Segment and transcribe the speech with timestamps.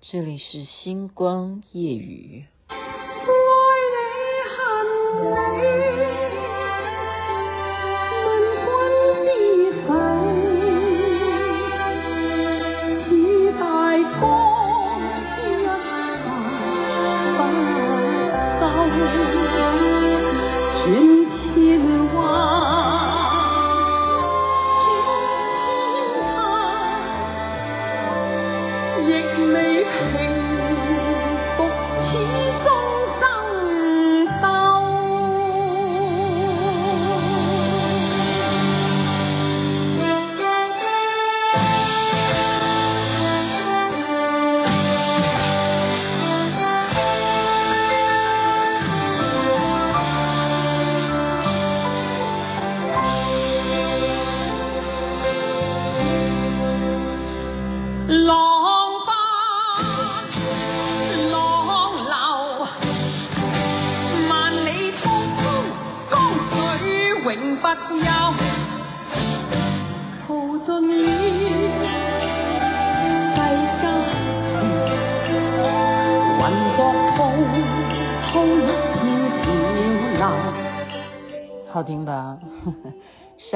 [0.00, 2.44] 这里是星光夜雨。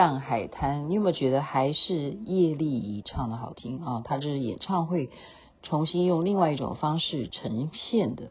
[0.00, 4.00] 上海滩，你有没有觉得还是叶丽仪唱的好听啊？
[4.02, 5.10] 她这是演唱会
[5.62, 8.30] 重新用另外一种方式呈现的。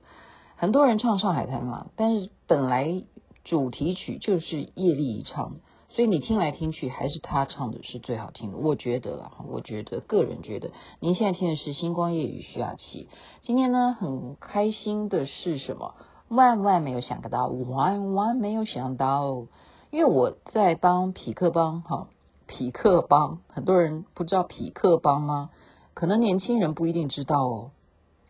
[0.56, 3.04] 很多人唱上海滩嘛，但是本来
[3.44, 8.58] 主题曲就是叶丽仪唱的，所以你听来听去还是她唱的是最好听的。
[8.58, 13.10] 我觉得啊，我觉得个人觉得，您现在听的是星光夜雨徐雅琪。
[13.44, 15.94] 今天呢，很开心的是什么？
[16.30, 19.46] 万万没有想到，万万没有想到。
[19.92, 22.08] 因为我在帮匹克帮哈，
[22.48, 25.50] 匹克帮很多人不知道匹克帮吗？
[25.94, 27.72] 可能年轻人不一定知道哦。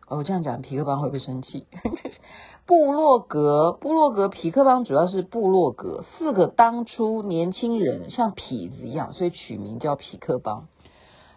[0.08, 1.66] 哦，这样讲痞客邦会不会生气？
[2.66, 10.66] 部落格，部落格，痞客邦主要是部落格，四个当初年轻人像痞子一样，所以取名叫痞客邦。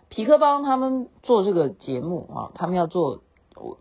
[0.09, 3.19] 痞客邦他们做这个节目啊，他们要做
[3.55, 3.77] 我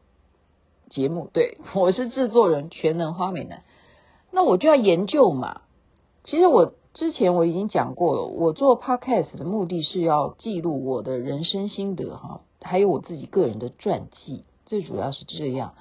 [0.91, 3.62] 节目，对， 我是制作人，全能花美男，
[4.30, 5.62] 那我就要研究嘛。
[6.25, 15.75] 其实我之前我已经讲过了，我做 podcast 的目的是要记录我的人生心得哈，还有我自己个人的传记，最主要是这样，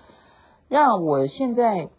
[0.67, 1.89] 让我现在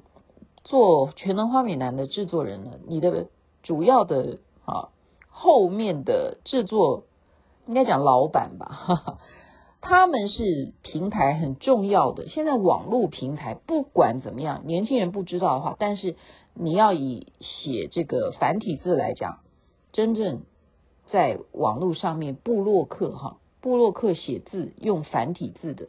[0.65, 3.29] 做全能花美男的制作人呢，你的
[3.63, 4.89] 主要的啊
[5.29, 7.05] 后面的制作
[7.67, 9.19] 应该讲老板吧，哈哈，
[9.83, 16.17] 他们是平台很重要的，现在网络平台不管怎么样，年轻人不知道的话，但是。
[16.55, 19.39] 你要以写这个繁体字来讲，
[19.91, 20.43] 真正
[21.11, 25.89] 在网络上面部落客哈，部落客写字用繁体字的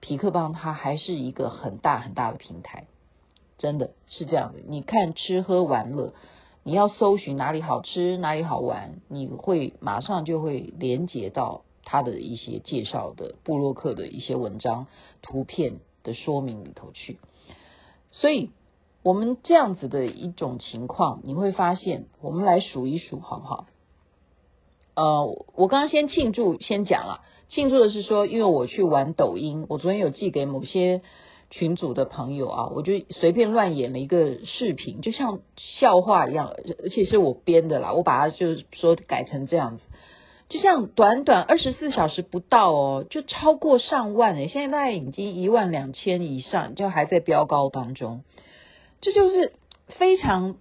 [0.00, 2.86] 痞客邦，它还是一个很大很大的平台，
[3.58, 4.60] 真的是这样的。
[4.66, 6.14] 你看吃喝玩乐，
[6.62, 14.86] 你要搜寻哪里好吃哪里好玩，你会马上就会连接到他的一些介绍的部落客的一些文章、
[15.22, 17.18] 图片的说明里头去，
[18.10, 18.50] 所以。
[19.06, 23.66] 我们这样子的一种情况，你会发现，我们来数一数，好不好？
[24.94, 31.02] 呃，我刚刚先庆祝，先讲了，庆祝的是说，因为我去玩抖音，我昨天有寄给某些
[31.50, 39.82] 群组的朋友啊，我就随便乱演了一个视频，就像笑话一样，而且是我编的啦，我把它就是说改成这样子，
[40.54, 48.22] 就像短短二十四小时不到哦，就超过上万诶，现在大概已经一万两千以上，就还在飙高当中。
[49.00, 49.52] 这就是
[49.98, 50.54] 非常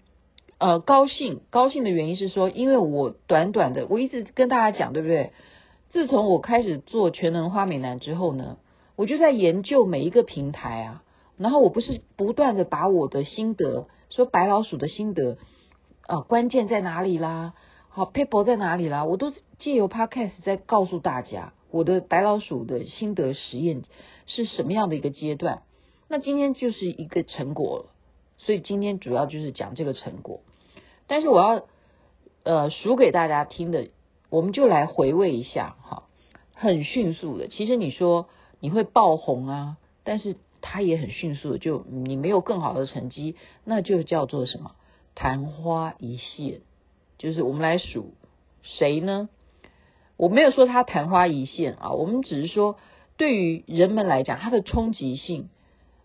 [0.57, 5.31] 呃高兴，高兴的原因是说，因为我短短的，我一直跟大家讲，对不对？
[5.91, 8.57] 自从我开始做全能花美男之后呢，
[8.95, 11.03] 我就在研究每一个平台啊，
[11.37, 15.37] 然后我不是不断的把我的心得，说白老鼠的心得，
[16.07, 17.53] 呃，关键在哪里啦？
[17.95, 19.05] 好，paper 在哪里啦？
[19.05, 23.83] 我都借由 podcast 在告诉大家，我的白老鼠的心得实验
[24.25, 25.61] 是什么样的一个阶段。
[26.07, 27.85] 那今天就是一个成果了。
[28.39, 30.41] 所以今天主要就是讲这个成果，
[31.05, 31.65] 但是我要
[32.41, 33.89] 呃数给大家听的，
[34.31, 36.03] 我们就来回味一下哈，
[36.55, 37.47] 很迅速的。
[37.47, 38.27] 其实你说
[38.59, 44.71] 你会爆红啊，但是它也很迅速的，就你没有更好的成绩，那就叫做什么？
[45.13, 46.61] 昙花一现。
[47.17, 48.13] 就是我们来数
[48.61, 49.29] 谁呢？
[50.17, 52.77] 我没有说他昙花一现啊，我们只是说
[53.17, 55.49] 对于人们来讲，它的冲击性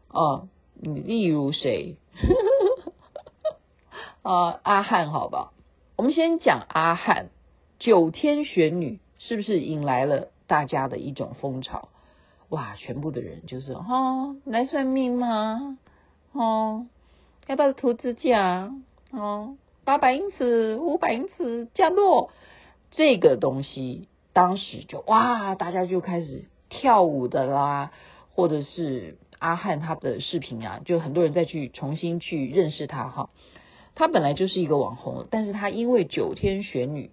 [0.08, 0.48] 啊，
[0.80, 1.96] 例如谁？
[4.22, 5.52] 啊， 阿汉，好吧，
[5.96, 7.28] 我们先讲阿汉，
[7.78, 11.88] 九天玄女是不是引来了大家的一种风潮？
[12.48, 15.78] 哇，全部的人就是哦，来算命吗？
[16.32, 16.86] 哦，
[17.46, 18.72] 要不要涂指甲？
[19.10, 19.56] 哦，
[19.88, 22.30] 八百英尺、五百英尺降落，
[22.90, 27.90] 这个东西当时就哇，大家就开始跳舞的啦，
[28.34, 33.30] 或者是阿汉他的视频啊，就很多人再去重新去认识他哈。
[33.94, 37.10] 他本来就是一个网红，但是他因为九天玄女，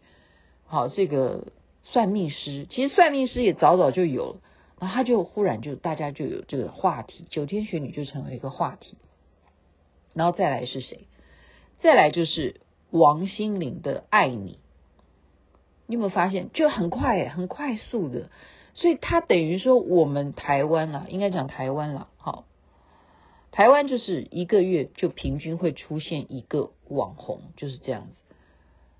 [0.65, 4.39] 好这个算命师，其实算命师也早早就有了，
[4.81, 8.97] 然后他就忽然就大家就有这个话题，九天玄女就成为一个话题，
[10.13, 11.07] 然后再来是谁？
[11.79, 14.53] 再来就是王心凌的《爱你》，
[15.87, 18.29] 你有没有发现就很快很快速的，
[18.73, 22.45] 所以他等于说我们台湾啊，应该讲台湾了，好。
[23.51, 28.35] 台湾就是一个月就平均会出现一个网红，就是这样子。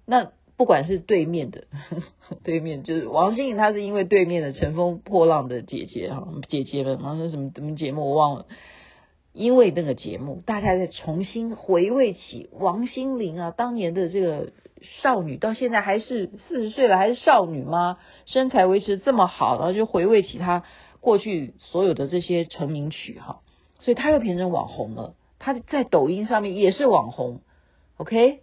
[0.06, 1.98] 那不管是对面的，呵
[2.30, 8.46] 呵对面就是王心凌，她是因为对面的乘风破浪的姐姐哈，姐姐们，然后什么什么节目我忘了，
[9.36, 14.54] 因为那个节目，大家在重新回味起王心凌啊，当年的这个
[15.02, 17.98] 少女，到现在还是四十岁了还是少女吗？
[18.26, 20.64] 身材维持这么好，然后就回味起她
[21.02, 23.42] 过去所有的这些成名曲哈。
[23.82, 27.42] 所以她又变成网红了，她在抖音上面也是网红
[27.98, 28.40] ，OK？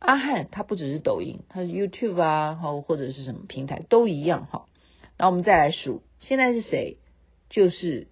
[0.00, 4.66] 阿汉他不只是抖音，他是 YouTube 啊，或者是什么平台都一样哈。
[5.16, 6.98] 然后我们再来数，现在是谁？
[7.48, 8.08] 就是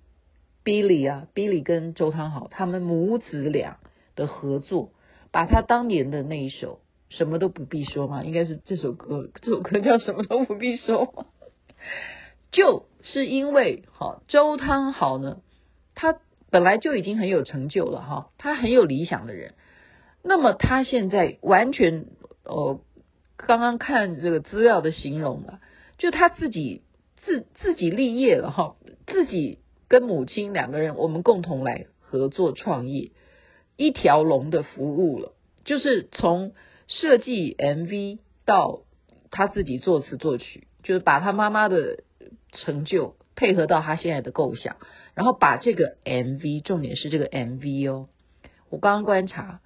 [0.64, 3.78] Billy 啊，Billy 跟周汤豪他们母子俩
[4.16, 4.92] 的合作，
[5.30, 11.26] 把他当年的那一首什么都不必说嘛，应该是这首歌，这首歌叫什么都不必说，
[12.50, 15.40] 就是因为好周汤豪呢，
[15.94, 16.18] 他。
[16.50, 19.54] 本来就已经很有成就了哈，他很有理想的人。
[20.22, 22.08] 那么他现在完全，
[22.44, 22.82] 哦，
[23.38, 25.60] 刚刚看这个资料的形容了，
[25.96, 26.82] 就他自己
[27.24, 28.76] 自自己立业了哈，
[29.06, 29.60] 自己
[29.92, 33.10] 跟母亲两个人，我们共同来合作创业，
[33.76, 35.34] 一条龙的服务了，
[35.66, 36.54] 就是从
[36.88, 38.84] 设计 MV 到
[39.30, 42.04] 他自己作词作曲，就是把他妈妈的
[42.52, 44.78] 成就配合到他现在的构想。
[45.14, 48.08] 然后把这个 MV，重点是这个 MV 哦。
[48.70, 49.60] 我刚刚观察，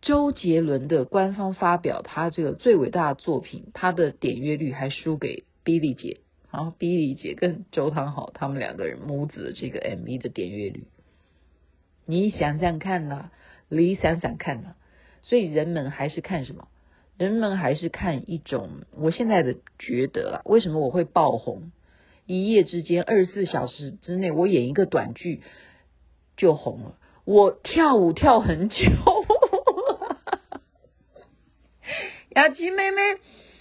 [0.00, 6.20] 周杰伦的官方发表他这个最伟大的作品，他的点阅率还输给 Billy 姐。
[6.52, 10.84] 然后 Billy 姐跟周汤豪他们两个人母子的这个 MV 的点阅率，
[12.04, 13.30] 你想想看呐，
[13.68, 14.74] 你想想看呐。
[15.22, 16.68] 所以人们还是看什么？
[17.16, 21.72] 人们还是看一种，我现在的觉得啦，为什么我会爆红？
[22.26, 25.42] 一夜之间，二十四小时之内，我演一个短剧
[26.36, 26.98] 就红了。
[27.24, 28.76] 我跳舞跳很久，
[32.30, 33.00] 雅琪妹妹，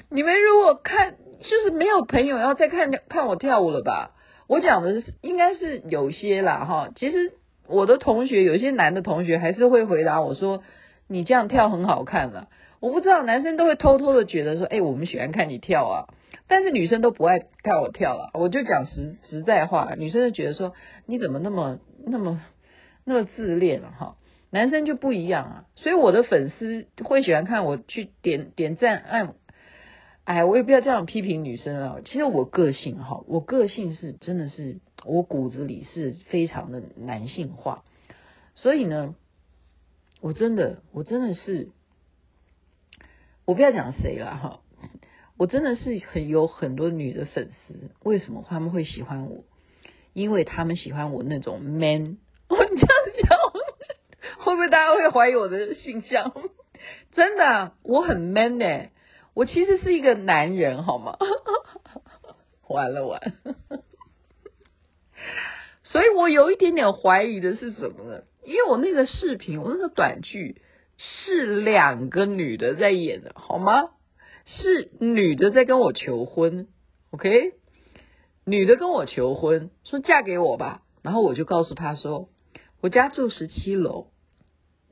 [0.10, 4.12] 你们如果看，就是没有朋友要再看看我跳舞了吧？
[4.48, 6.90] 我讲的是应该是有些啦哈。
[6.96, 7.34] 其实
[7.68, 10.64] 我的同学，有些男的同学还是会回答我说
[11.08, 12.48] ：“你这样跳很好看了。”
[12.82, 16.08] 我不知道男生都会偷偷的觉得说：“哎，我们喜欢看你跳啊。”
[16.48, 20.74] 但是女生都不爱看我跳了，我就讲实实在话，女生就觉得说，
[21.06, 22.42] 你怎么那么那么
[23.06, 24.16] 那么自恋了哈？
[24.50, 29.34] 男生就不一样啊，所以我的粉丝会喜欢看我去点点赞按，
[30.32, 31.98] 哎，我也不要这样批评女生啊。
[32.06, 37.84] 其实我个性哈，我个性是真的是我骨子里是非常的男性化，
[38.56, 39.14] 所以呢，
[40.22, 41.68] 我真的我真的是，
[43.44, 44.62] 我不要讲谁了哈。
[45.38, 49.44] 我真的是很有很多女的粉丝，为什么他们会喜欢我？
[50.14, 52.16] 因为他们喜欢我那种 man。
[52.48, 52.80] 我这样
[53.28, 53.38] 讲，
[54.46, 56.32] 会不会大家会怀疑我的形象？
[57.12, 58.92] 真的，我很 man 呢、欸。
[59.34, 61.18] 我其实是一个男人，好吗？
[62.68, 63.84] 完了完了。
[65.84, 68.24] 所以我有一点点怀疑的是什么呢？
[68.44, 70.62] 因为我那个视频，我那个短剧
[70.98, 73.90] 是两个女的在演的，好吗？
[74.46, 76.68] 是女的在跟我求婚
[77.12, 77.54] ，OK？
[78.46, 80.82] 女的跟我求婚，说嫁给我吧。
[81.04, 82.30] 然后我就告诉她说，
[82.82, 84.08] 我家住十七楼，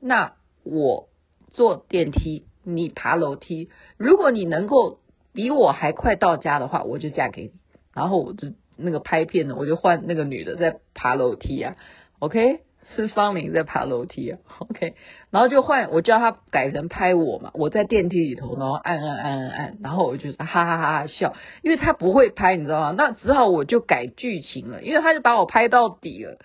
[0.00, 1.08] 那我
[1.50, 3.68] 坐电梯，你爬楼梯。
[3.96, 4.98] 如果你能够
[5.32, 7.52] 比我还快到家的话，我就嫁给你。
[7.94, 11.76] 然后我就那个拍片呢，我就换那个女的在爬楼梯啊
[12.18, 12.60] ，OK？
[12.96, 14.94] 是方玲在爬楼梯啊，OK，
[15.30, 22.94] 然后就换我叫她改成拍我嘛，我在电梯里头，然后按按按按按，然后我就哈哈哈哈笑，因为她不会拍，你知道吗？
[22.98, 26.38] 那只好我就改剧情了，因为她就把我拍到底了，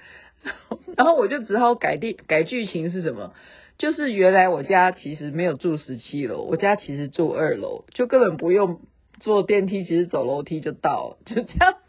[0.96, 3.34] 然后我就只好改地改剧情是什么？
[3.78, 8.82] 就是原来我家其实没有住十七楼，我家其实住二楼，就根本不用
[9.20, 11.74] 坐电梯，其实走楼梯就到了，就这样。
[11.74, 11.80] 子。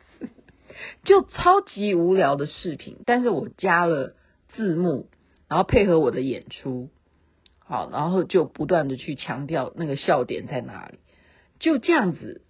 [1.04, 4.14] 就超级无聊的视频，但是我加了
[4.48, 5.08] 字幕，
[5.48, 6.90] 然后配合我的演出，
[7.60, 10.98] 好，然后就不断的去强调那个笑点在哪里，
[11.58, 12.42] 就这样子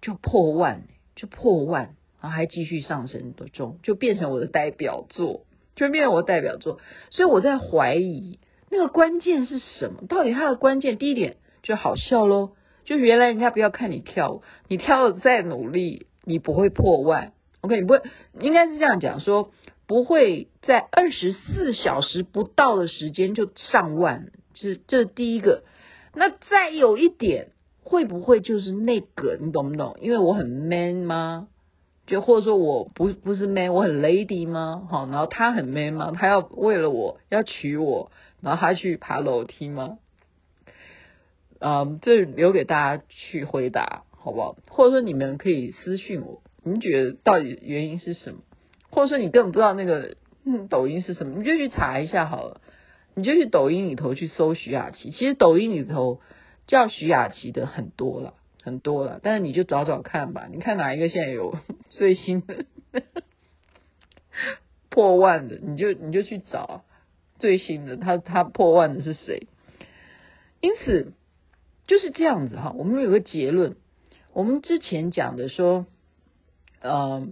[0.00, 5.44] 就破万，就破万，然后还继续上升的中，就变成我的代表作，
[5.76, 6.80] 就变成我的代表作，
[7.10, 8.38] 所以我在怀疑
[8.70, 10.06] 那个关键是什么？
[10.08, 12.50] 到底它的关键第一点就好笑喽，
[12.84, 17.32] 就原来人家不要看你跳舞，你跳的再努力，你不会破万。
[17.60, 18.02] OK，你不会，
[18.40, 19.50] 应该是这样讲说，
[19.86, 25.64] 不会在二十四小时不到的时间就上万，就是这第一个。
[26.14, 27.48] 那再有一点，
[27.82, 29.36] 会不会就是那个？
[29.40, 29.96] 你懂不懂？
[30.00, 31.48] 因为我很 man 吗？
[32.06, 34.86] 就或者说我不不是 man，我很 lady 吗？
[34.90, 36.12] 好，然后他很 man 吗？
[36.16, 38.10] 他要为了我要娶我，
[38.40, 39.98] 然后他去爬楼梯吗？
[41.60, 44.56] 嗯，这留给大家去回答，好不好？
[44.68, 46.42] 或者说你们可以私信我。
[46.62, 48.40] 你觉得到底原因是什么？
[48.90, 52.60] 或者说你根本不知道那个嗯抖音是什么，你就去查一下好了。
[53.14, 56.20] 你就去抖音里头去搜徐雅琪，其实抖音里头
[56.68, 59.18] 叫徐雅琪的很多了，很多了。
[59.20, 61.56] 但是你就找找看吧，你看哪一个现在有
[61.90, 62.64] 最新的
[64.90, 66.84] 破万的，你就你就去找
[67.38, 69.46] 最新的，他他破万的是谁？
[70.60, 71.12] 因此
[71.86, 72.72] 就是这样子哈。
[72.76, 73.76] 我们有个结论，
[74.32, 75.86] 我们之前讲的说。
[76.80, 77.26] 呃，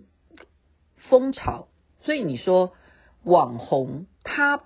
[1.08, 1.68] 风潮，
[2.00, 2.72] 所以你说
[3.22, 4.64] 网红他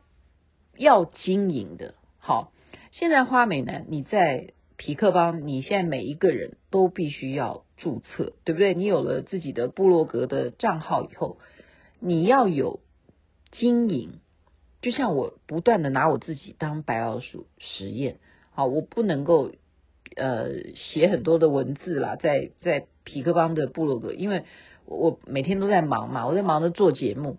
[0.74, 2.50] 要经营的好。
[2.90, 8.72] 现在花美男你在皮克邦，你现在每一个人都必须要注册，对不对？
[8.72, 11.36] 你有了自己的部落格的账号以后，
[11.98, 12.80] 你要有
[13.50, 14.20] 经营。
[14.82, 18.18] 就像我不断的拿我自己当白老鼠实验，
[18.52, 19.52] 好，我不能够
[20.16, 24.44] 呃写很多的文字啦，在在痞客邦的部落格，因为。
[24.86, 27.36] 我每天都在忙嘛，我在忙着做节目。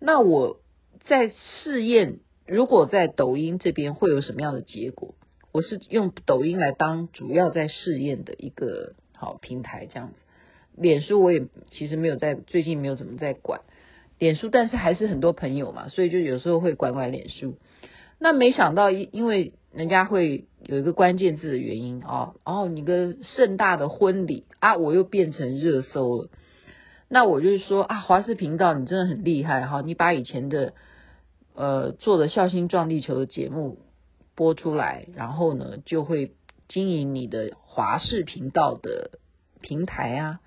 [0.00, 0.60] 那我
[1.04, 5.14] 在试验，如果在抖音这边会有什么样的结果？
[5.52, 10.14] 我是用抖音来当主要在试验的一个好平台，这样子。
[10.78, 13.60] 脸书我也其实没有在，最近没有怎么在管
[14.18, 17.58] 脸书，但是还是很多朋友嘛，所以就有时候会管管脸书。
[18.18, 26.28] 那没想到，因因为人家会有一个关键字的原因哦，哦，你个盛大的婚礼啊，我又变成热搜了。
[27.08, 29.82] 那我就是说啊，华视频道你真的很厉害哈！
[29.82, 30.72] 你把以前的
[31.54, 33.78] 呃做的《孝心撞地球》的节目
[34.34, 36.32] 播出来，然后呢就会
[36.66, 39.18] 经营你的华视频道的
[39.60, 40.40] 平台啊，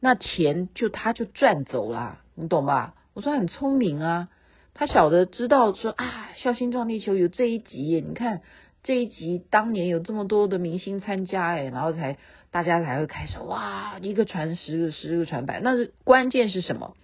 [0.00, 2.94] 那钱就他就赚走了，你懂吧？
[3.14, 4.28] 我说很聪明啊，
[4.74, 8.42] 他晓得知道说啊，《孝心撞地球》有这一集，你看
[8.82, 12.16] 这一集当年有这么多的明星参加哎，然后才。
[12.52, 15.60] 大家才会开始哇，一个传十个，十个传百。
[15.60, 16.96] 那是关键是什么？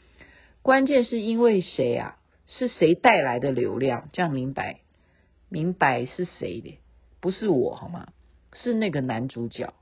[0.62, 2.16] 关键是因为谁啊？
[2.46, 4.08] 是谁带来的流量？
[4.12, 4.78] 这样明白？
[5.50, 6.78] 明白是谁的？
[7.20, 8.06] 不是我好吗？
[8.54, 9.74] 是那个男主角。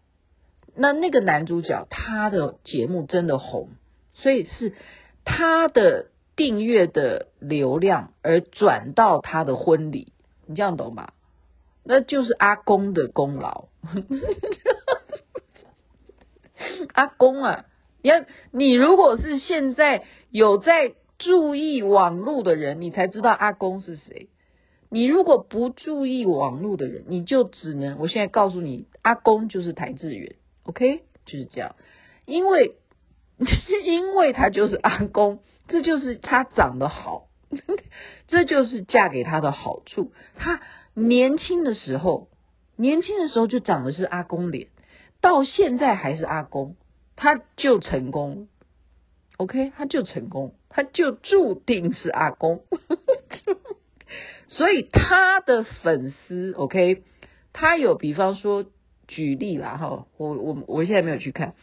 [0.74, 3.68] 那那个男主角他的节目真的红，
[4.14, 4.74] 所以是
[5.24, 10.12] 他的订阅的流量而转到他的婚礼。
[10.46, 11.14] 你这样懂吧？
[11.84, 13.68] 那就是阿公的功劳。
[16.92, 17.64] 阿公啊，
[18.02, 24.28] 你要你如果是现在有在注意网络的人，你才知道阿公是谁。
[24.90, 30.34] 你如果不注意网络的人，你就只能我现在告诉你，阿公就是台志远
[30.70, 31.74] ，OK，就是这样。
[32.26, 32.76] 因为
[33.84, 37.26] 因为他就是阿公，这就是他长得好，
[38.28, 40.12] 这就是嫁给他的好处。
[40.36, 40.60] 他
[40.94, 42.28] 年轻的时候，
[42.76, 44.68] 年轻的时候就长的是阿公脸。
[45.20, 46.76] 到现在还是阿公，
[47.16, 48.48] 他就成功
[49.36, 52.64] ，OK，他就成功，他就注定是阿公，
[54.48, 57.02] 所以他的粉丝，OK，
[57.52, 58.64] 他有比方说
[59.10, 61.54] 举例啦哈，我我我现在没有去看，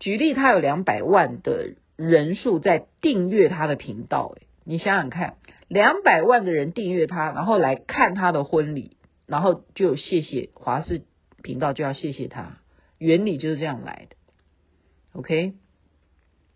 [0.00, 5.36] 举例他有两百万的人数在订阅他的频道，诶，你想想看，
[5.68, 11.02] 两百万的人订阅他，然后来看他的婚礼，然后就谢谢华视
[11.42, 12.58] 频道就要谢谢他。
[12.96, 14.16] 原理就是这样来的
[15.12, 15.52] ，OK？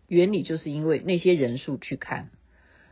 [0.07, 2.29] 原理就是因为那些人数去看，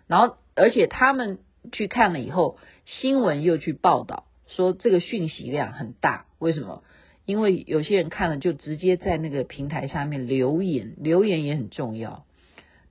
[0.05, 1.39] 然后而且他们
[1.72, 6.27] 去看了以后，新闻又去报道说这个讯息量很大。
[6.38, 6.84] 为什么？
[7.25, 12.24] 因为有些人看了就直接在那个平台下面留言，留言也很重要。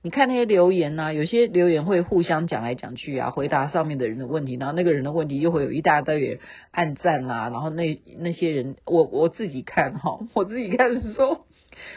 [0.01, 6.39] 你看那些留言呢、有些留言会互相讲来讲去啊，回答上面的人的问题，然后那个人的问题又会有一大堆人
[6.69, 11.45] 按赞啦、然后那那些人，我我自己看哈，我自己看的时候，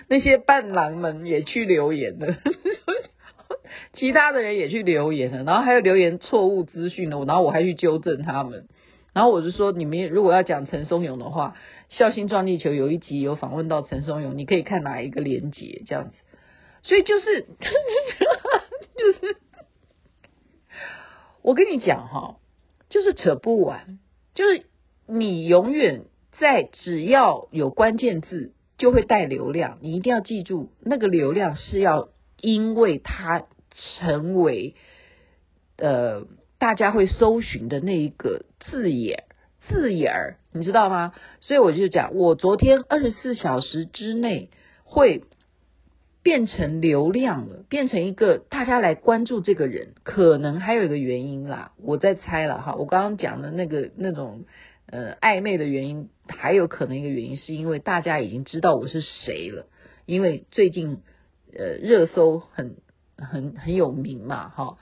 [0.09, 2.37] 那些伴郎们也去留言了，
[3.93, 8.69] 其他的人也去留言了，然后还有留言错误资讯的，然后我还去纠正他们。
[9.15, 11.55] 然后我就说，你们如果要讲陈松勇的话，
[11.89, 16.17] 《孝心撞地球》有一集有访问到陈松勇，你可以看哪一个连结这样子。
[16.83, 17.47] 所以就是就
[19.21, 19.37] 是，
[21.43, 22.37] 我跟你讲哈，
[22.89, 23.99] 就是扯不完，
[24.35, 24.67] 就是
[25.07, 26.05] 你永远
[26.39, 33.47] 在只要有关键字就会带流量，你一定要记住，那个流量是要因为它
[33.99, 34.75] 成为
[35.77, 36.27] 呃。
[36.61, 39.27] 大家会搜寻的那一个字眼，
[39.69, 41.13] 字眼儿，你知道吗？
[41.41, 44.51] 所以我就讲，我昨天二十四小时之内
[44.85, 45.25] 会
[46.23, 49.95] 变成流量了，变成一个大家来关注这个人。
[50.03, 52.75] 可能还有一个原因啦，我在猜了哈。
[52.75, 54.45] 我刚刚讲的那个那种
[54.87, 59.67] 呃暧昧的原因，还有可能一个原因是因为大家已经知道我是谁了，
[60.07, 60.99] 因为最近
[61.57, 62.77] 呃热搜很
[63.17, 64.77] 很很有名嘛，哈。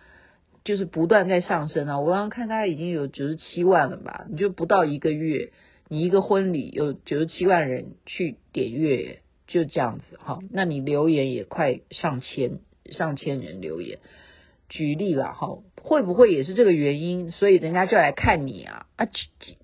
[0.66, 2.00] 就是不断在上升啊！
[2.00, 4.26] 我刚刚看他已经有九十七万了吧？
[4.28, 5.52] 你就不到一个月，
[5.86, 10.40] 你一个婚礼有九十七万人去点阅，就这样子哈。
[10.50, 12.58] 那你留言也快上千，
[12.90, 14.00] 上千人留言。
[14.68, 17.30] 举例了哈，会不会也是这个原因？
[17.30, 19.06] 所以人家就来看你啊啊！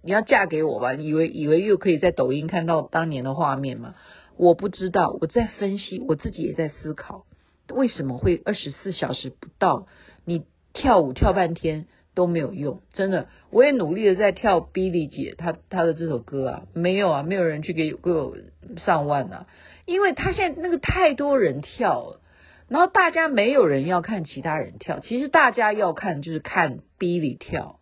[0.02, 0.94] 你要嫁给我吧？
[0.94, 3.96] 以为以为又可以在抖音看到当年的画面吗？
[4.36, 7.26] 我不知道，我在分析，我自己也在思考，
[7.74, 9.88] 为什么会二十四小时不到
[10.24, 10.44] 你？
[10.72, 18.36] 跳舞跳半天都没有用，真的，我也努力的在跳 Billy 姐她她的这首歌啊，没有啊，没有人去给给我
[18.76, 19.46] 上万啊，
[19.86, 22.20] 因为他现在那个太多人跳了，
[22.68, 27.78] 然后大家没有人要看其他人跳，其实大家要看就是看 Billy 跳，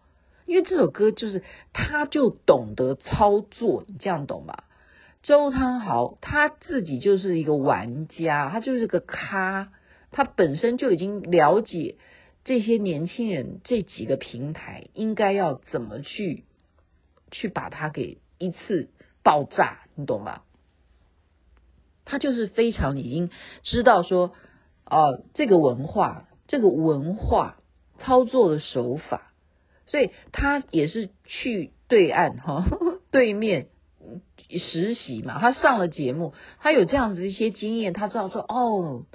[0.46, 1.42] 因为这首歌就是
[1.72, 4.64] 他就懂得操作，你这样懂吧？
[5.22, 9.68] 周汤豪他自己就是一个玩家，他就是个咖，
[10.12, 11.96] 他本身就已经了解。
[12.50, 16.42] 这些年轻人这几个平台应该要怎么去
[17.30, 18.90] 去把它给一次
[19.22, 20.42] 爆炸，你懂吗？
[22.04, 23.30] 他就是非常已经
[23.62, 24.34] 知道说，
[24.84, 27.60] 哦，这个文化，这个文化
[28.00, 29.32] 操作的手法，
[29.86, 32.66] 所以他也是去对岸哈
[33.12, 33.68] 对面
[34.58, 39.06] 实习嘛，他上了节目，他有这样子一些经验，他知道说，哦。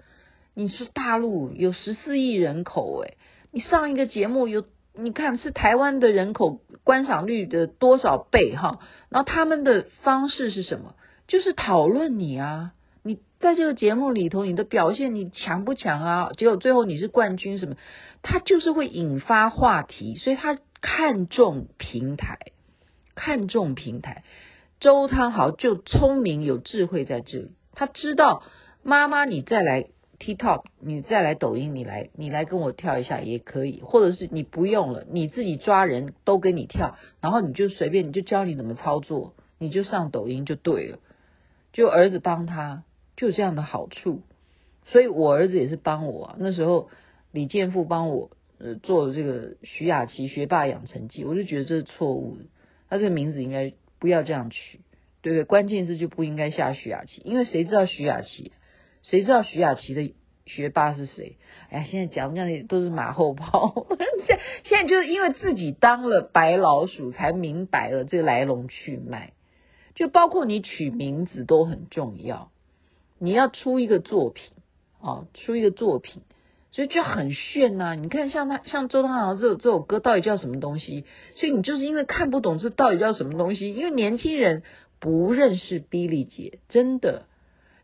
[0.57, 3.17] 你说大陆有十四亿人口，诶，
[3.55, 4.65] 你上一个节目有，
[4.95, 8.79] 你看是台湾的人口观赏率的多少倍哈？
[9.07, 10.93] 然后他们的方式是什么？
[11.25, 16.31] 就是讨论你啊，你在这个节目里头你的表现你强不强啊？
[16.35, 17.77] 结果最后你是冠军什么？
[18.21, 22.37] 他就是会引发话题，所以他看重平台，
[23.15, 24.25] 看重平台。
[24.81, 28.43] 周汤豪就聪明有智慧在这里，他知道
[28.83, 29.87] 妈妈你再来。
[30.19, 40.99] TikTok，你再来抖音，你来你来跟我跳一下也可以，或者是你不用了，你自己抓人都跟你跳，然后你就随便你就教你怎么操作，你就上抖音就对了。
[41.73, 42.83] 就儿子帮他，
[43.17, 44.21] 就这样的好处，
[44.85, 46.35] 所以我儿子也是帮我啊。
[46.39, 46.89] 那时候
[47.31, 52.45] 李健富帮我呃做了这个徐雅琪学霸养成记，我就觉得这是错误的，
[52.89, 54.79] 他这个名字应该不要这样取，
[55.21, 55.43] 对不对？
[55.43, 58.53] 关键字就不应该下徐雅琪，因为谁知道徐雅琪？
[59.09, 60.13] 谁知道徐雅琪的
[60.45, 61.37] 学霸是谁？
[61.69, 63.87] 哎呀，现在讲这样都是马后炮。
[64.27, 69.33] 现现在就是因为自己当了白老鼠，才明白了这个来龙去脉。
[69.93, 72.51] 就包括你取名字都很重要。
[73.17, 74.51] 你要出一个作品
[75.01, 76.21] 啊，出一个作品，
[76.71, 77.95] 所以就很炫呐、啊。
[77.95, 81.05] 你看像他，像周汤豪这首这首歌到底叫什么东西？
[81.35, 84.63] 所以你就是因为看不懂这到底叫什么东西，因为年轻人
[84.99, 87.27] 不认识 Billy 姐，真的。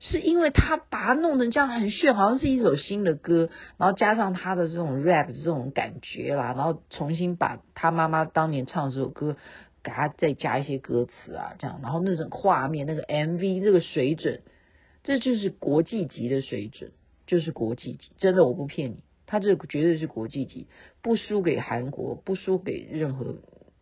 [0.04, 9.38] 是因为他把它弄成这样很炫，好像是一首新的歌，然后加上他的这种 rap 这种感觉啦，然后重新把他妈妈当年唱这首歌，
[9.84, 14.42] 给他再加一些歌词啊，这样，然后那种画面那个 MV 这个水准，
[15.04, 16.92] 这就是国际级的水准，
[17.28, 20.66] 就是国际级，真的我不骗你，他这绝对是国际级，
[21.04, 23.36] 不输给韩国，不输给任何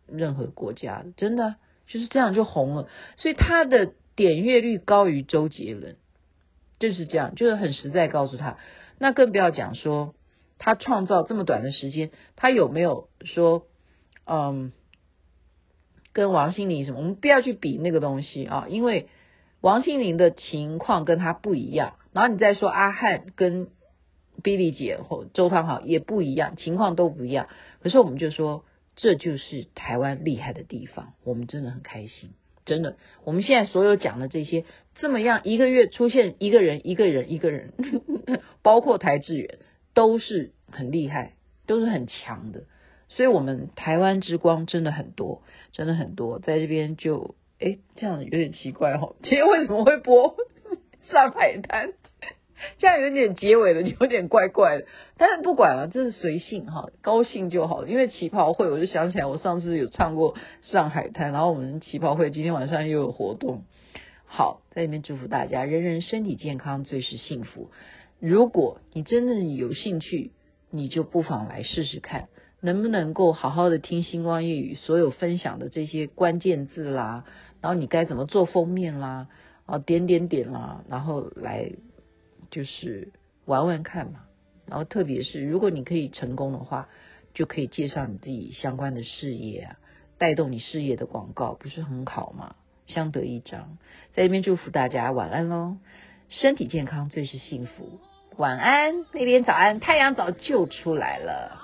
[0.06, 1.54] 任何国家的，真的
[1.86, 5.96] 就是这样就红了，所以他的点阅率高于周杰伦。
[6.80, 8.58] 就是这样，就是很实在告诉他，
[8.98, 10.14] 那更不要讲说
[10.58, 13.62] 他创造这么短的时间，他有没有说，
[14.24, 14.72] 嗯，
[16.12, 16.98] 跟王心凌什么？
[16.98, 19.08] 我们不要去比那个东西啊，因为
[19.60, 21.94] 王心凌的情况跟他不一样。
[22.12, 23.68] 然后你再说阿汉跟
[24.42, 27.46] Billy 姐或周汤豪也不一样，情况都不一样。
[27.82, 28.64] 可是我们就说，
[28.96, 32.32] 这就是台湾厉害的地方，我们真的很开心。
[32.70, 32.96] 真的。
[33.24, 37.72] 我们现在所有讲的这些，这么样一个月出现一个人，一个人，一个人，
[38.62, 39.58] 包括台志远，
[39.92, 41.32] 都是很厉害，
[41.66, 42.62] 都是很强的。
[43.08, 46.38] 所以，我们台湾之光真的很多，真的很多。
[46.38, 49.16] 在这边就，哎，这样有点奇怪哦。
[49.24, 50.36] 今天为什么会播
[51.10, 51.94] 上海滩？
[52.78, 54.86] 这样有点结尾的，有点怪怪的。
[55.16, 57.86] 但是不管了，这是随性哈，高兴就好。
[57.86, 63.64] 因为旗袍会，我就想起来，我上次有唱过上海滩，然后我们旗袍会今天晚上又有活动。
[64.24, 67.70] 好，在里面祝福大家，人人身体健康，最是幸福。
[68.20, 70.32] 如果你真的有兴趣，
[70.70, 72.28] 你就不妨来试试看，
[72.60, 77.24] 能不能够好好的听星光夜语所有分享的这些关键字啦，
[77.60, 79.28] 然后你该怎么做封面啦，
[79.66, 81.72] 啊点点点啦，然后来。
[82.50, 83.12] 就是
[83.44, 84.20] 玩玩看嘛，
[84.66, 86.88] 然后特别是如果你可以成功的话，
[87.34, 89.76] 就可以介绍你自己相关的事业啊，
[90.18, 92.56] 带动你事业的广告，不是很好吗？
[92.86, 93.78] 相得益彰，
[94.12, 95.76] 在这边祝福大家晚安喽，
[96.28, 98.00] 身体健康最是幸福，
[98.36, 101.60] 晚安那边早安，太阳早就出来了。